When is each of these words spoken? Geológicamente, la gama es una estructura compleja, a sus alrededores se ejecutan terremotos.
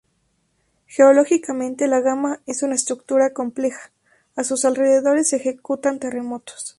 Geológicamente, 0.87 1.87
la 1.87 1.99
gama 1.99 2.41
es 2.47 2.63
una 2.63 2.73
estructura 2.73 3.33
compleja, 3.33 3.91
a 4.35 4.43
sus 4.43 4.65
alrededores 4.65 5.29
se 5.29 5.35
ejecutan 5.35 5.99
terremotos. 5.99 6.69